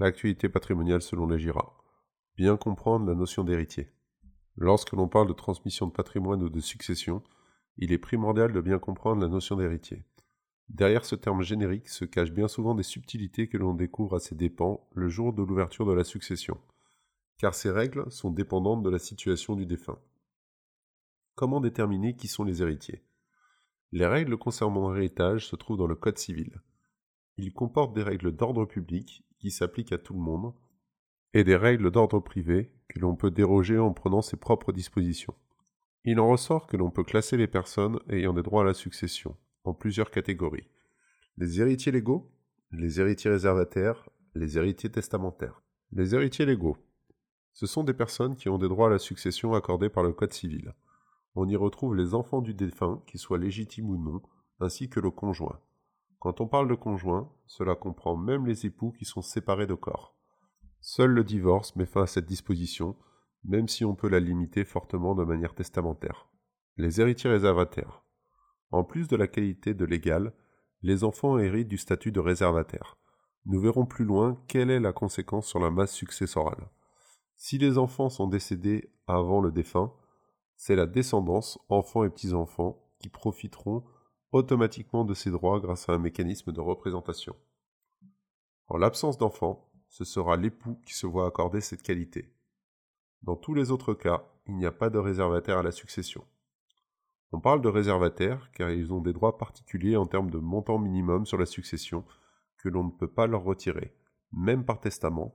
L'actualité 0.00 0.48
patrimoniale 0.48 1.02
selon 1.02 1.26
les 1.26 1.38
GIRA. 1.38 1.76
Bien 2.38 2.56
comprendre 2.56 3.06
la 3.06 3.14
notion 3.14 3.44
d'héritier. 3.44 3.90
Lorsque 4.56 4.92
l'on 4.92 5.08
parle 5.08 5.28
de 5.28 5.34
transmission 5.34 5.88
de 5.88 5.92
patrimoine 5.92 6.42
ou 6.42 6.48
de 6.48 6.60
succession, 6.60 7.22
il 7.76 7.92
est 7.92 7.98
primordial 7.98 8.50
de 8.50 8.62
bien 8.62 8.78
comprendre 8.78 9.20
la 9.20 9.28
notion 9.28 9.56
d'héritier. 9.56 10.06
Derrière 10.70 11.04
ce 11.04 11.16
terme 11.16 11.42
générique 11.42 11.90
se 11.90 12.06
cachent 12.06 12.32
bien 12.32 12.48
souvent 12.48 12.74
des 12.74 12.82
subtilités 12.82 13.46
que 13.46 13.58
l'on 13.58 13.74
découvre 13.74 14.16
à 14.16 14.20
ses 14.20 14.34
dépens 14.34 14.88
le 14.94 15.10
jour 15.10 15.34
de 15.34 15.42
l'ouverture 15.42 15.84
de 15.84 15.92
la 15.92 16.04
succession, 16.04 16.58
car 17.36 17.54
ces 17.54 17.70
règles 17.70 18.10
sont 18.10 18.30
dépendantes 18.30 18.82
de 18.82 18.88
la 18.88 18.98
situation 18.98 19.54
du 19.54 19.66
défunt. 19.66 19.98
Comment 21.34 21.60
déterminer 21.60 22.16
qui 22.16 22.26
sont 22.26 22.44
les 22.44 22.62
héritiers? 22.62 23.04
Les 23.92 24.06
règles 24.06 24.38
concernant 24.38 24.90
l'héritage 24.94 25.46
se 25.46 25.56
trouvent 25.56 25.76
dans 25.76 25.86
le 25.86 25.94
Code 25.94 26.16
civil. 26.16 26.62
Il 27.42 27.54
comporte 27.54 27.94
des 27.94 28.02
règles 28.02 28.32
d'ordre 28.32 28.66
public 28.66 29.24
qui 29.38 29.50
s'appliquent 29.50 29.92
à 29.92 29.98
tout 29.98 30.12
le 30.12 30.20
monde, 30.20 30.52
et 31.32 31.42
des 31.42 31.56
règles 31.56 31.90
d'ordre 31.90 32.20
privé 32.20 32.70
que 32.86 32.98
l'on 32.98 33.16
peut 33.16 33.30
déroger 33.30 33.78
en 33.78 33.94
prenant 33.94 34.20
ses 34.20 34.36
propres 34.36 34.72
dispositions. 34.72 35.34
Il 36.04 36.20
en 36.20 36.28
ressort 36.28 36.66
que 36.66 36.76
l'on 36.76 36.90
peut 36.90 37.02
classer 37.02 37.38
les 37.38 37.46
personnes 37.46 37.98
ayant 38.10 38.34
des 38.34 38.42
droits 38.42 38.60
à 38.60 38.66
la 38.66 38.74
succession 38.74 39.38
en 39.64 39.72
plusieurs 39.72 40.10
catégories. 40.10 40.68
Les 41.38 41.62
héritiers 41.62 41.92
légaux, 41.92 42.30
les 42.72 43.00
héritiers 43.00 43.30
réservataires, 43.30 44.10
les 44.34 44.58
héritiers 44.58 44.90
testamentaires. 44.90 45.62
Les 45.92 46.14
héritiers 46.14 46.44
légaux. 46.44 46.76
Ce 47.54 47.66
sont 47.66 47.84
des 47.84 47.94
personnes 47.94 48.36
qui 48.36 48.50
ont 48.50 48.58
des 48.58 48.68
droits 48.68 48.88
à 48.88 48.90
la 48.90 48.98
succession 48.98 49.54
accordés 49.54 49.88
par 49.88 50.02
le 50.02 50.12
Code 50.12 50.34
civil. 50.34 50.74
On 51.34 51.48
y 51.48 51.56
retrouve 51.56 51.96
les 51.96 52.12
enfants 52.12 52.42
du 52.42 52.52
défunt, 52.52 53.02
qu'ils 53.06 53.20
soient 53.20 53.38
légitimes 53.38 53.88
ou 53.88 53.96
non, 53.96 54.20
ainsi 54.60 54.90
que 54.90 55.00
le 55.00 55.10
conjoint. 55.10 55.58
Quand 56.20 56.42
on 56.42 56.46
parle 56.46 56.68
de 56.68 56.74
conjoint, 56.74 57.32
cela 57.46 57.74
comprend 57.74 58.14
même 58.14 58.46
les 58.46 58.66
époux 58.66 58.92
qui 58.92 59.06
sont 59.06 59.22
séparés 59.22 59.66
de 59.66 59.74
corps. 59.74 60.14
Seul 60.82 61.10
le 61.10 61.24
divorce 61.24 61.74
met 61.76 61.86
fin 61.86 62.02
à 62.02 62.06
cette 62.06 62.26
disposition, 62.26 62.94
même 63.42 63.68
si 63.68 63.86
on 63.86 63.94
peut 63.94 64.08
la 64.08 64.20
limiter 64.20 64.66
fortement 64.66 65.14
de 65.14 65.24
manière 65.24 65.54
testamentaire. 65.54 66.28
Les 66.76 67.00
héritiers 67.00 67.30
réservataires. 67.30 68.04
En 68.70 68.84
plus 68.84 69.08
de 69.08 69.16
la 69.16 69.28
qualité 69.28 69.72
de 69.72 69.84
légal, 69.86 70.34
les 70.82 71.04
enfants 71.04 71.38
héritent 71.38 71.68
du 71.68 71.78
statut 71.78 72.12
de 72.12 72.20
réservataire. 72.20 72.98
Nous 73.46 73.58
verrons 73.58 73.86
plus 73.86 74.04
loin 74.04 74.38
quelle 74.46 74.70
est 74.70 74.78
la 74.78 74.92
conséquence 74.92 75.46
sur 75.46 75.58
la 75.58 75.70
masse 75.70 75.92
successorale. 75.92 76.68
Si 77.34 77.56
les 77.56 77.78
enfants 77.78 78.10
sont 78.10 78.26
décédés 78.26 78.92
avant 79.06 79.40
le 79.40 79.52
défunt, 79.52 79.94
c'est 80.56 80.76
la 80.76 80.84
descendance, 80.84 81.58
enfants 81.70 82.04
et 82.04 82.10
petits-enfants, 82.10 82.78
qui 82.98 83.08
profiteront 83.08 83.82
automatiquement 84.32 85.04
de 85.04 85.14
ces 85.14 85.30
droits 85.30 85.60
grâce 85.60 85.88
à 85.88 85.94
un 85.94 85.98
mécanisme 85.98 86.52
de 86.52 86.60
représentation. 86.60 87.34
En 88.68 88.76
l'absence 88.76 89.18
d'enfants, 89.18 89.68
ce 89.88 90.04
sera 90.04 90.36
l'époux 90.36 90.80
qui 90.86 90.94
se 90.94 91.06
voit 91.06 91.26
accorder 91.26 91.60
cette 91.60 91.82
qualité. 91.82 92.32
Dans 93.22 93.36
tous 93.36 93.54
les 93.54 93.70
autres 93.70 93.94
cas, 93.94 94.24
il 94.46 94.56
n'y 94.56 94.66
a 94.66 94.72
pas 94.72 94.90
de 94.90 94.98
réservataire 94.98 95.58
à 95.58 95.62
la 95.62 95.72
succession. 95.72 96.24
On 97.32 97.40
parle 97.40 97.60
de 97.60 97.68
réservataires 97.68 98.50
car 98.52 98.70
ils 98.70 98.92
ont 98.92 99.00
des 99.00 99.12
droits 99.12 99.38
particuliers 99.38 99.96
en 99.96 100.06
termes 100.06 100.30
de 100.30 100.38
montant 100.38 100.78
minimum 100.78 101.26
sur 101.26 101.38
la 101.38 101.46
succession 101.46 102.04
que 102.58 102.68
l'on 102.68 102.84
ne 102.84 102.90
peut 102.90 103.10
pas 103.10 103.26
leur 103.26 103.42
retirer, 103.42 103.94
même 104.32 104.64
par 104.64 104.80
testament, 104.80 105.34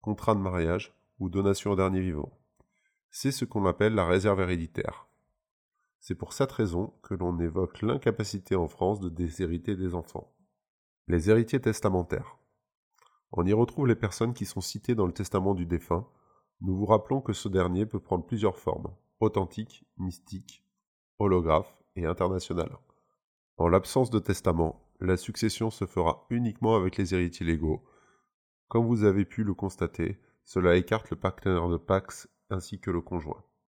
contrat 0.00 0.34
de 0.34 0.40
mariage 0.40 0.94
ou 1.18 1.28
donation 1.28 1.72
au 1.72 1.76
dernier 1.76 2.00
vivant. 2.00 2.38
C'est 3.10 3.32
ce 3.32 3.44
qu'on 3.44 3.66
appelle 3.66 3.94
la 3.94 4.06
réserve 4.06 4.40
héréditaire. 4.40 5.05
C'est 6.00 6.14
pour 6.14 6.32
cette 6.32 6.52
raison 6.52 6.94
que 7.02 7.14
l'on 7.14 7.38
évoque 7.40 7.82
l'incapacité 7.82 8.56
en 8.56 8.68
France 8.68 9.00
de 9.00 9.08
déshériter 9.08 9.76
des 9.76 9.94
enfants. 9.94 10.32
Les 11.08 11.30
héritiers 11.30 11.60
testamentaires. 11.60 12.38
On 13.32 13.44
y 13.44 13.52
retrouve 13.52 13.86
les 13.86 13.96
personnes 13.96 14.34
qui 14.34 14.46
sont 14.46 14.60
citées 14.60 14.94
dans 14.94 15.06
le 15.06 15.12
testament 15.12 15.54
du 15.54 15.66
défunt. 15.66 16.06
Nous 16.60 16.76
vous 16.76 16.86
rappelons 16.86 17.20
que 17.20 17.32
ce 17.32 17.48
dernier 17.48 17.86
peut 17.86 18.00
prendre 18.00 18.24
plusieurs 18.24 18.58
formes 18.58 18.94
authentique, 19.20 19.84
mystique, 19.96 20.64
holographe 21.18 21.74
et 21.96 22.04
international. 22.04 22.70
En 23.56 23.68
l'absence 23.68 24.10
de 24.10 24.18
testament, 24.18 24.82
la 25.00 25.16
succession 25.16 25.70
se 25.70 25.86
fera 25.86 26.26
uniquement 26.30 26.76
avec 26.76 26.96
les 26.96 27.14
héritiers 27.14 27.46
légaux. 27.46 27.84
Comme 28.68 28.86
vous 28.86 29.04
avez 29.04 29.24
pu 29.24 29.44
le 29.44 29.54
constater, 29.54 30.20
cela 30.44 30.76
écarte 30.76 31.10
le 31.10 31.16
partenaire 31.16 31.68
de 31.68 31.76
Pax 31.76 32.28
ainsi 32.50 32.78
que 32.78 32.90
le 32.90 33.00
conjoint. 33.00 33.42